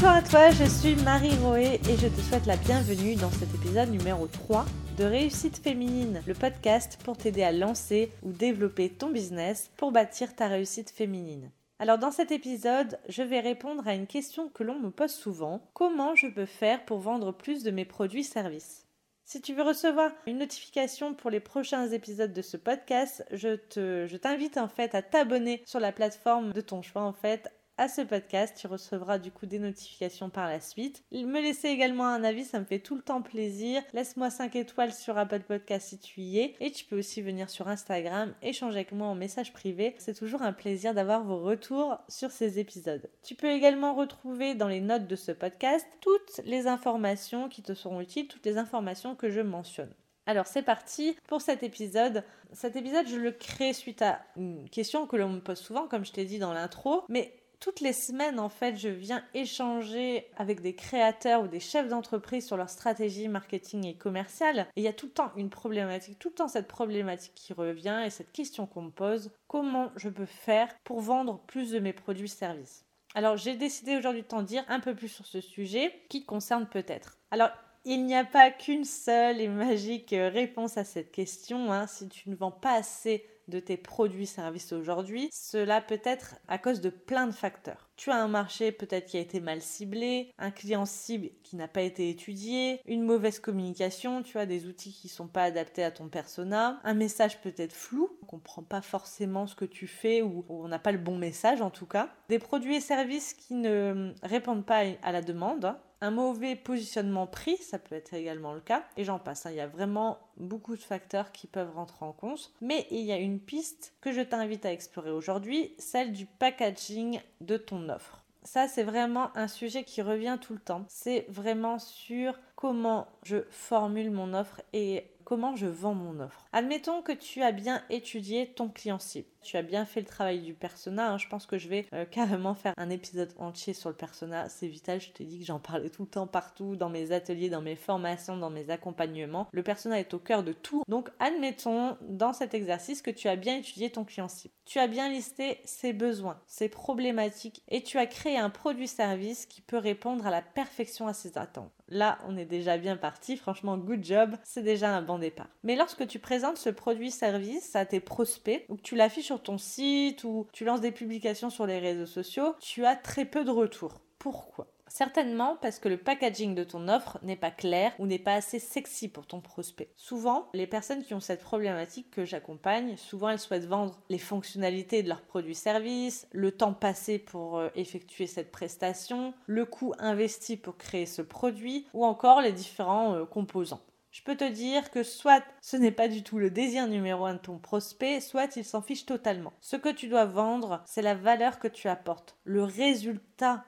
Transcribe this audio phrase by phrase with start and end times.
[0.00, 3.52] Bonjour à toi, je suis Marie Roé et je te souhaite la bienvenue dans cet
[3.52, 4.64] épisode numéro 3
[4.96, 10.36] de Réussite féminine, le podcast pour t'aider à lancer ou développer ton business pour bâtir
[10.36, 11.50] ta réussite féminine.
[11.80, 15.68] Alors dans cet épisode, je vais répondre à une question que l'on me pose souvent.
[15.74, 18.84] Comment je peux faire pour vendre plus de mes produits-services
[19.30, 24.06] si tu veux recevoir une notification pour les prochains épisodes de ce podcast, je te,
[24.06, 27.88] je t'invite en fait à t'abonner sur la plateforme de ton choix en fait à
[27.88, 28.56] ce podcast.
[28.58, 31.02] Tu recevras du coup des notifications par la suite.
[31.12, 33.82] Me laisser également un avis, ça me fait tout le temps plaisir.
[33.94, 36.54] Laisse-moi 5 étoiles sur Apple Podcast si tu y es.
[36.60, 39.94] Et tu peux aussi venir sur Instagram, échanger avec moi en message privé.
[39.98, 43.08] C'est toujours un plaisir d'avoir vos retours sur ces épisodes.
[43.22, 47.74] Tu peux également retrouver dans les notes de ce podcast toutes les informations qui te
[47.74, 49.94] seront utiles, toutes les informations que je mentionne.
[50.28, 52.22] Alors c'est parti pour cet épisode.
[52.52, 56.04] Cet épisode, je le crée suite à une question que l'on me pose souvent, comme
[56.04, 60.60] je t'ai dit dans l'intro, mais toutes les semaines, en fait, je viens échanger avec
[60.60, 64.68] des créateurs ou des chefs d'entreprise sur leur stratégie marketing et commerciale.
[64.76, 67.52] Et il y a tout le temps une problématique, tout le temps cette problématique qui
[67.52, 71.80] revient et cette question qu'on me pose comment je peux faire pour vendre plus de
[71.80, 75.92] mes produits-services Alors, j'ai décidé aujourd'hui de t'en dire un peu plus sur ce sujet
[76.08, 77.18] qui te concerne peut-être.
[77.30, 77.50] Alors,
[77.84, 81.72] il n'y a pas qu'une seule et magique réponse à cette question.
[81.72, 81.86] Hein.
[81.86, 86.80] Si tu ne vends pas assez de tes produits-services aujourd'hui, cela peut être à cause
[86.80, 87.88] de plein de facteurs.
[87.96, 91.66] Tu as un marché peut-être qui a été mal ciblé, un client cible qui n'a
[91.66, 95.82] pas été étudié, une mauvaise communication, tu as des outils qui ne sont pas adaptés
[95.82, 100.22] à ton persona, un message peut-être flou, on comprend pas forcément ce que tu fais
[100.22, 103.54] ou on n'a pas le bon message en tout cas, des produits et services qui
[103.54, 108.60] ne répondent pas à la demande, un mauvais positionnement prix, ça peut être également le
[108.60, 109.46] cas, et j'en passe.
[109.46, 109.50] Hein.
[109.50, 112.52] Il y a vraiment beaucoup de facteurs qui peuvent rentrer en compte.
[112.60, 117.20] Mais il y a une piste que je t'invite à explorer aujourd'hui, celle du packaging
[117.40, 118.24] de ton offre.
[118.44, 120.84] Ça, c'est vraiment un sujet qui revient tout le temps.
[120.88, 126.48] C'est vraiment sur comment je formule mon offre et comment je vends mon offre.
[126.54, 129.28] Admettons que tu as bien étudié ton client cible.
[129.42, 131.12] Tu as bien fait le travail du persona.
[131.12, 131.18] Hein.
[131.18, 134.48] Je pense que je vais euh, carrément faire un épisode entier sur le persona.
[134.48, 135.02] C'est vital.
[135.02, 137.76] Je t'ai dit que j'en parlais tout le temps partout, dans mes ateliers, dans mes
[137.76, 139.48] formations, dans mes accompagnements.
[139.52, 140.82] Le persona est au cœur de tout.
[140.88, 144.54] Donc, admettons dans cet exercice que tu as bien étudié ton client cible.
[144.64, 149.60] Tu as bien listé ses besoins, ses problématiques et tu as créé un produit-service qui
[149.60, 151.77] peut répondre à la perfection à ses attentes.
[151.88, 153.36] Là, on est déjà bien parti.
[153.36, 154.36] Franchement, good job.
[154.44, 155.48] C'est déjà un bon départ.
[155.62, 159.58] Mais lorsque tu présentes ce produit-service à tes prospects, ou que tu l'affiches sur ton
[159.58, 163.50] site, ou tu lances des publications sur les réseaux sociaux, tu as très peu de
[163.50, 164.00] retours.
[164.18, 164.66] Pourquoi?
[164.88, 168.58] Certainement parce que le packaging de ton offre n'est pas clair ou n'est pas assez
[168.58, 169.92] sexy pour ton prospect.
[169.96, 175.02] Souvent, les personnes qui ont cette problématique que j'accompagne, souvent elles souhaitent vendre les fonctionnalités
[175.02, 180.76] de leurs produits-services, le temps passé pour euh, effectuer cette prestation, le coût investi pour
[180.76, 183.80] créer ce produit ou encore les différents euh, composants.
[184.10, 187.34] Je peux te dire que soit ce n'est pas du tout le désir numéro un
[187.34, 189.52] de ton prospect, soit il s'en fiche totalement.
[189.60, 193.64] Ce que tu dois vendre, c'est la valeur que tu apportes, le résultat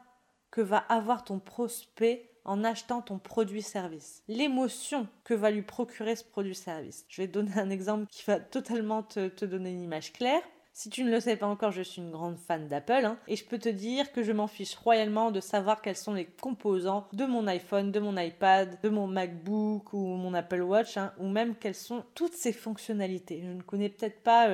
[0.60, 4.22] va avoir ton prospect en achetant ton produit-service.
[4.28, 7.04] L'émotion que va lui procurer ce produit-service.
[7.09, 10.43] Je vais te donner un exemple qui va totalement te donner une image claire.
[10.81, 13.37] Si tu ne le sais pas encore, je suis une grande fan d'Apple hein, et
[13.37, 17.07] je peux te dire que je m'en fiche royalement de savoir quels sont les composants
[17.13, 21.29] de mon iPhone, de mon iPad, de mon MacBook ou mon Apple Watch hein, ou
[21.29, 23.43] même quelles sont toutes ces fonctionnalités.
[23.45, 24.49] Je ne connais peut-être pas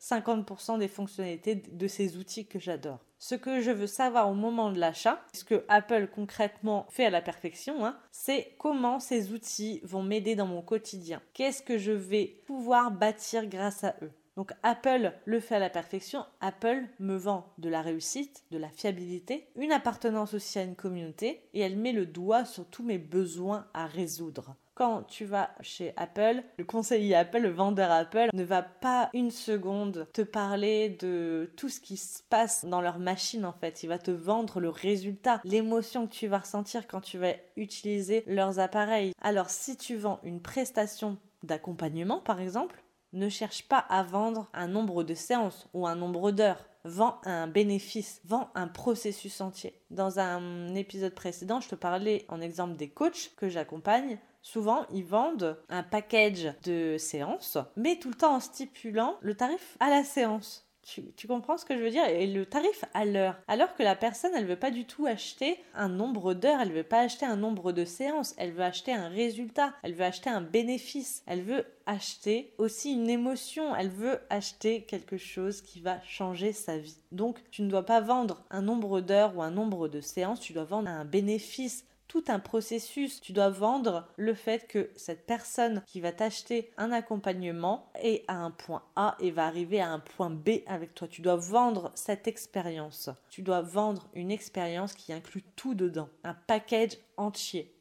[0.00, 3.00] 50% euh, des fonctionnalités de ces outils que j'adore.
[3.18, 7.10] Ce que je veux savoir au moment de l'achat, ce que Apple concrètement fait à
[7.10, 11.20] la perfection, hein, c'est comment ces outils vont m'aider dans mon quotidien.
[11.34, 14.12] Qu'est-ce que je vais pouvoir bâtir grâce à eux?
[14.36, 16.24] Donc Apple le fait à la perfection.
[16.40, 21.48] Apple me vend de la réussite, de la fiabilité, une appartenance aussi à une communauté
[21.52, 24.56] et elle met le doigt sur tous mes besoins à résoudre.
[24.74, 29.30] Quand tu vas chez Apple, le conseiller Apple, le vendeur Apple ne va pas une
[29.30, 33.82] seconde te parler de tout ce qui se passe dans leur machine en fait.
[33.82, 38.24] Il va te vendre le résultat, l'émotion que tu vas ressentir quand tu vas utiliser
[38.26, 39.12] leurs appareils.
[39.20, 42.81] Alors si tu vends une prestation d'accompagnement par exemple,
[43.12, 46.64] ne cherche pas à vendre un nombre de séances ou un nombre d'heures.
[46.84, 49.80] Vends un bénéfice, vends un processus entier.
[49.90, 54.18] Dans un épisode précédent, je te parlais en exemple des coachs que j'accompagne.
[54.42, 59.76] Souvent, ils vendent un package de séances, mais tout le temps en stipulant le tarif
[59.78, 60.71] à la séance.
[60.82, 62.04] Tu, comprends ce que je veux dire?
[62.06, 63.36] Et le tarif à l'heure.
[63.46, 66.82] Alors que la personne, elle veut pas du tout acheter un nombre d'heures, elle veut
[66.82, 70.40] pas acheter un nombre de séances, elle veut acheter un résultat, elle veut acheter un
[70.40, 76.52] bénéfice, elle veut acheter aussi une émotion, elle veut acheter quelque chose qui va changer
[76.52, 76.98] sa vie.
[77.12, 80.52] Donc, tu ne dois pas vendre un nombre d'heures ou un nombre de séances, tu
[80.52, 83.22] dois vendre un bénéfice, tout un processus.
[83.22, 88.34] Tu dois vendre le fait que cette personne qui va t'acheter un accompagnement est à
[88.34, 91.08] un point A et va arriver à un point B avec toi.
[91.08, 93.08] Tu dois vendre cette expérience.
[93.30, 97.74] Tu dois vendre une expérience qui inclut tout dedans, un package entier.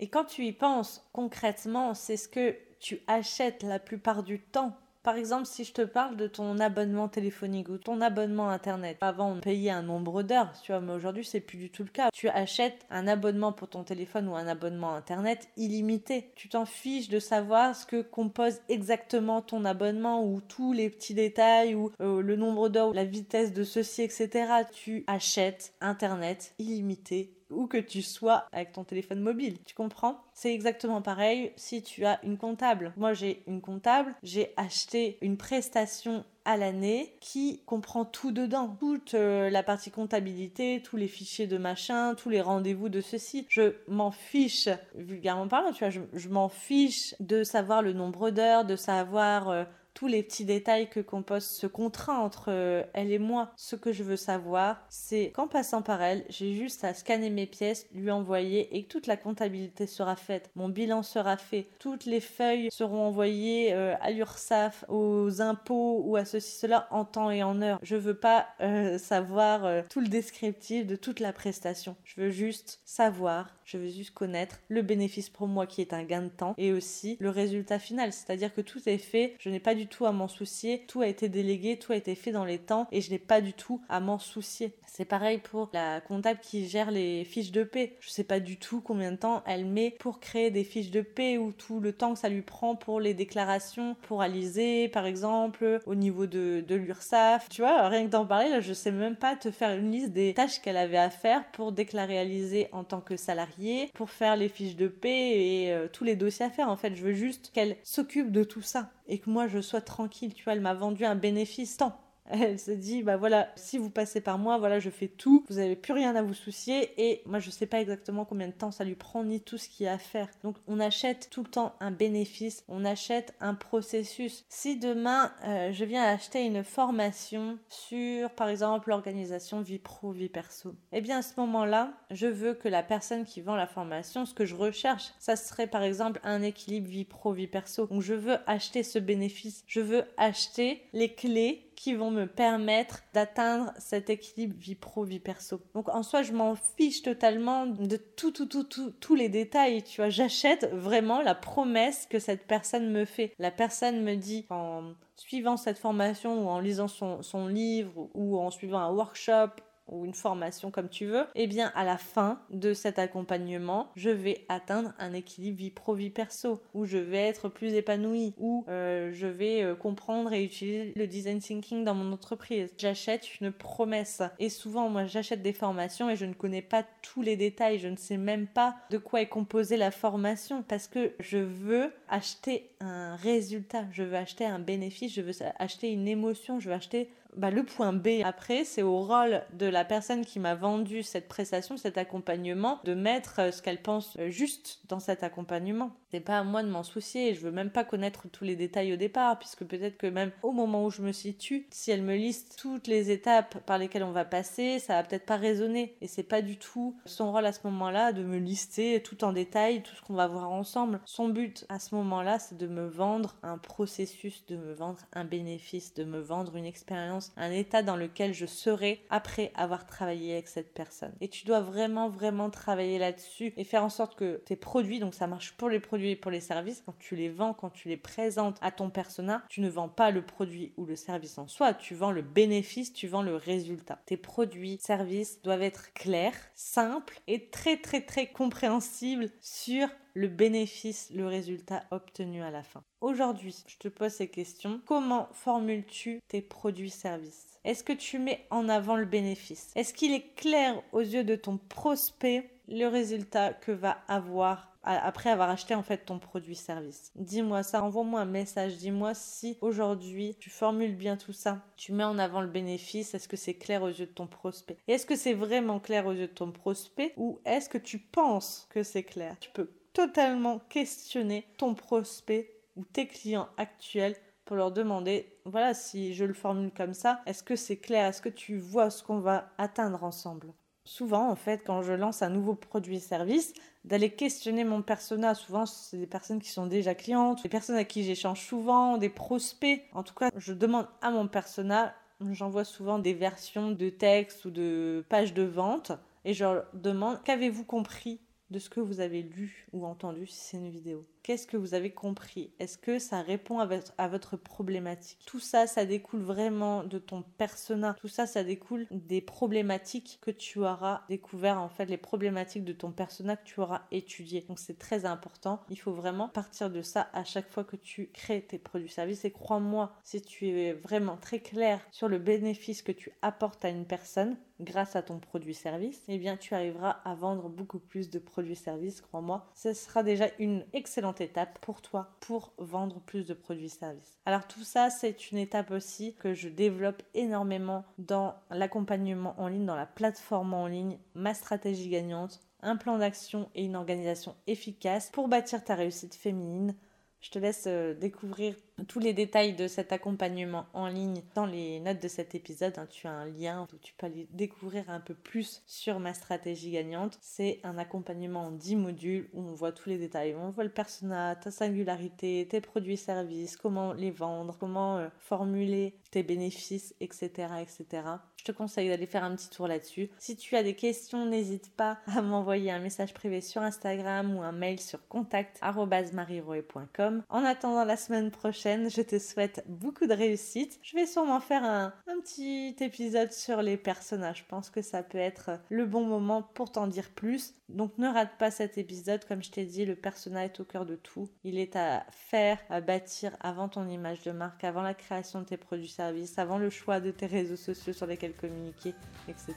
[0.00, 4.76] Et quand tu y penses concrètement, c'est ce que tu achètes la plupart du temps
[5.08, 9.32] par exemple, si je te parle de ton abonnement téléphonique ou ton abonnement internet, avant
[9.32, 12.10] on payait un nombre d'heures, tu vois, mais aujourd'hui c'est plus du tout le cas.
[12.12, 16.30] Tu achètes un abonnement pour ton téléphone ou un abonnement internet illimité.
[16.34, 21.14] Tu t'en fiches de savoir ce que compose exactement ton abonnement ou tous les petits
[21.14, 24.28] détails ou euh, le nombre d'heures ou la vitesse de ceci, etc.
[24.74, 29.58] Tu achètes internet illimité où que tu sois avec ton téléphone mobile.
[29.64, 30.20] Tu comprends?
[30.32, 32.92] C'est exactement pareil si tu as une comptable.
[32.96, 39.12] Moi, j'ai une comptable, j'ai acheté une prestation à l'année qui comprend tout dedans, toute
[39.12, 43.46] euh, la partie comptabilité, tous les fichiers de machin, tous les rendez-vous de ceci.
[43.50, 48.64] Je m'en fiche, vulgairement parlant, tu vois, je, m'en fiche de savoir le nombre d'heures,
[48.64, 49.64] de savoir euh,
[49.98, 53.50] tous les petits détails que compose ce contrat entre euh, elle et moi.
[53.56, 57.46] Ce que je veux savoir, c'est qu'en passant par elle, j'ai juste à scanner mes
[57.46, 60.52] pièces, lui envoyer et que toute la comptabilité sera faite.
[60.54, 61.66] Mon bilan sera fait.
[61.80, 67.04] Toutes les feuilles seront envoyées euh, à l'URSSAF, aux impôts ou à ceci, cela en
[67.04, 67.80] temps et en heure.
[67.82, 71.96] Je veux pas euh, savoir tout le descriptif de toute la prestation.
[72.04, 76.02] Je veux juste savoir je veux juste connaître le bénéfice pour moi qui est un
[76.02, 78.14] gain de temps et aussi le résultat final.
[78.14, 81.06] C'est-à-dire que tout est fait, je n'ai pas du tout à m'en soucier, tout a
[81.06, 83.80] été délégué, tout a été fait dans les temps et je n'ai pas du tout
[83.88, 84.72] à m'en soucier.
[84.86, 87.96] C'est pareil pour la comptable qui gère les fiches de paie.
[88.00, 91.02] Je sais pas du tout combien de temps elle met pour créer des fiches de
[91.02, 95.06] paie ou tout le temps que ça lui prend pour les déclarations pour Alizé par
[95.06, 97.48] exemple au niveau de, de l'URSSAF.
[97.48, 100.12] Tu vois, rien que d'en parler là, je sais même pas te faire une liste
[100.12, 104.36] des tâches qu'elle avait à faire pour déclarer Alizé en tant que salarié pour faire
[104.36, 106.68] les fiches de paix et euh, tous les dossiers à faire.
[106.68, 109.80] En fait, je veux juste qu'elle s'occupe de tout ça et que moi je sois
[109.80, 110.34] tranquille.
[110.34, 111.98] Tu vois, elle m'a vendu un bénéfice tant
[112.28, 115.56] elle se dit bah voilà si vous passez par moi voilà je fais tout vous
[115.56, 118.70] n'avez plus rien à vous soucier et moi je sais pas exactement combien de temps
[118.70, 120.28] ça lui prend ni tout ce qu'il y a à faire.
[120.42, 124.44] Donc on achète tout le temps un bénéfice on achète un processus.
[124.48, 130.28] Si demain euh, je viens acheter une formation sur par exemple l'organisation vie pro vie
[130.28, 133.66] perso eh bien à ce moment là je veux que la personne qui vend la
[133.66, 137.86] formation ce que je recherche ça serait par exemple un équilibre vie pro vie perso.
[137.86, 139.64] Donc je veux acheter ce bénéfice.
[139.66, 145.20] Je veux acheter les clés qui vont me permettre d'atteindre cet équilibre vie pro, vie
[145.20, 145.60] perso.
[145.74, 149.84] Donc en soi, je m'en fiche totalement de tout, tout, tout, tout, tous les détails,
[149.84, 150.10] tu vois.
[150.10, 153.32] J'achète vraiment la promesse que cette personne me fait.
[153.38, 158.40] La personne me dit en suivant cette formation ou en lisant son, son livre ou
[158.40, 159.50] en suivant un workshop
[159.88, 164.10] ou une formation comme tu veux, eh bien à la fin de cet accompagnement, je
[164.10, 168.64] vais atteindre un équilibre vie pro vie perso, où je vais être plus épanouie, où
[168.68, 172.72] euh, je vais euh, comprendre et utiliser le design thinking dans mon entreprise.
[172.78, 174.22] J'achète une promesse.
[174.38, 177.88] Et souvent moi j'achète des formations et je ne connais pas tous les détails, je
[177.88, 182.70] ne sais même pas de quoi est composée la formation parce que je veux acheter
[182.80, 187.10] un résultat, je veux acheter un bénéfice, je veux acheter une émotion, je veux acheter
[187.38, 191.28] bah, le point B après, c'est au rôle de la personne qui m'a vendu cette
[191.28, 195.92] prestation, cet accompagnement, de mettre euh, ce qu'elle pense euh, juste dans cet accompagnement.
[196.10, 198.94] C'est pas à moi de m'en soucier, je veux même pas connaître tous les détails
[198.94, 202.16] au départ, puisque peut-être que même au moment où je me situe, si elle me
[202.16, 205.96] liste toutes les étapes par lesquelles on va passer, ça va peut-être pas résonner.
[206.00, 209.32] Et c'est pas du tout son rôle à ce moment-là de me lister tout en
[209.32, 211.00] détail, tout ce qu'on va voir ensemble.
[211.04, 215.24] Son but à ce moment-là, c'est de me vendre un processus, de me vendre un
[215.24, 220.32] bénéfice, de me vendre une expérience, un état dans lequel je serai après avoir travaillé
[220.32, 221.12] avec cette personne.
[221.20, 225.14] Et tu dois vraiment, vraiment travailler là-dessus et faire en sorte que tes produits, donc
[225.14, 227.88] ça marche pour les produits, et pour les services, quand tu les vends, quand tu
[227.88, 231.46] les présentes à ton persona, tu ne vends pas le produit ou le service en
[231.48, 234.00] soi, tu vends le bénéfice, tu vends le résultat.
[234.06, 241.10] Tes produits, services doivent être clairs, simples et très très très compréhensibles sur le bénéfice,
[241.14, 242.82] le résultat obtenu à la fin.
[243.00, 244.80] Aujourd'hui, je te pose ces questions.
[244.84, 249.70] Comment formules-tu tes produits-services Est-ce que tu mets en avant le bénéfice?
[249.76, 255.30] Est-ce qu'il est clair aux yeux de ton prospect le résultat que va avoir après
[255.30, 257.12] avoir acheté en fait ton produit-service.
[257.14, 262.04] Dis-moi ça, envoie-moi un message, dis-moi si aujourd'hui tu formules bien tout ça, tu mets
[262.04, 264.78] en avant le bénéfice, est-ce que c'est clair aux yeux de ton prospect?
[264.88, 267.98] Et est-ce que c'est vraiment clair aux yeux de ton prospect ou est-ce que tu
[267.98, 269.36] penses que c'est clair?
[269.40, 276.14] Tu peux totalement questionner ton prospect ou tes clients actuels pour leur demander, voilà, si
[276.14, 278.06] je le formule comme ça, est-ce que c'est clair?
[278.06, 280.54] Est-ce que tu vois ce qu'on va atteindre ensemble?
[280.88, 283.52] Souvent, en fait, quand je lance un nouveau produit-service,
[283.84, 285.34] d'aller questionner mon persona.
[285.34, 289.10] Souvent, c'est des personnes qui sont déjà clientes, des personnes à qui j'échange souvent, des
[289.10, 289.82] prospects.
[289.92, 291.94] En tout cas, je demande à mon persona,
[292.30, 295.92] j'envoie souvent des versions de texte ou de pages de vente
[296.24, 300.38] et je leur demande qu'avez-vous compris de ce que vous avez lu ou entendu si
[300.38, 301.06] c'est une vidéo?
[301.28, 302.54] Qu'est-ce que vous avez compris?
[302.58, 305.18] Est-ce que ça répond à votre, problématique?
[305.26, 307.94] Tout ça, ça découle vraiment de ton persona.
[308.00, 312.72] Tout ça, ça découle des problématiques que tu auras découvert, en fait, les problématiques de
[312.72, 314.46] ton persona que tu auras étudié.
[314.48, 315.60] Donc c'est très important.
[315.68, 319.26] Il faut vraiment partir de ça à chaque fois que tu crées tes produits-services.
[319.26, 323.68] Et crois-moi, si tu es vraiment très clair sur le bénéfice que tu apportes à
[323.68, 328.18] une personne, grâce à ton produit-service, eh bien tu arriveras à vendre beaucoup plus de
[328.18, 329.46] produits-services, crois-moi.
[329.54, 334.18] Ce sera déjà une excellente étape pour toi pour vendre plus de produits-services.
[334.26, 339.66] Alors tout ça, c'est une étape aussi que je développe énormément dans l'accompagnement en ligne,
[339.66, 345.10] dans la plateforme en ligne, ma stratégie gagnante, un plan d'action et une organisation efficace
[345.10, 346.74] pour bâtir ta réussite féminine.
[347.20, 348.54] Je te laisse euh, découvrir
[348.86, 352.78] tous les détails de cet accompagnement en ligne dans les notes de cet épisode.
[352.78, 356.14] Hein, tu as un lien où tu peux aller découvrir un peu plus sur ma
[356.14, 357.18] stratégie gagnante.
[357.20, 360.34] C'est un accompagnement en 10 modules où on voit tous les détails.
[360.34, 365.94] On voit le persona, ta singularité, tes produits services, comment les vendre, comment euh, formuler
[366.10, 368.02] tes bénéfices, etc., etc.
[368.36, 370.10] Je te conseille d'aller faire un petit tour là-dessus.
[370.18, 374.42] Si tu as des questions, n'hésite pas à m'envoyer un message privé sur Instagram ou
[374.42, 377.24] un mail sur contact.mariroe.com.
[377.28, 380.78] En attendant la semaine prochaine, je te souhaite beaucoup de réussite.
[380.82, 384.38] Je vais sûrement faire un, petit épisode sur les personnages.
[384.38, 387.54] Je pense que ça peut être le bon moment pour t'en dire plus.
[387.68, 389.24] Donc ne rate pas cet épisode.
[389.24, 391.28] Comme je t'ai dit, le personnage est au cœur de tout.
[391.44, 395.46] Il est à faire, à bâtir avant ton image de marque, avant la création de
[395.46, 398.94] tes produits-services, avant le choix de tes réseaux sociaux sur lesquels communiquer,
[399.28, 399.54] etc.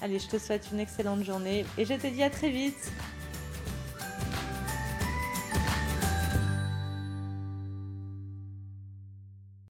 [0.00, 2.90] Allez, je te souhaite une excellente journée et je te dis à très vite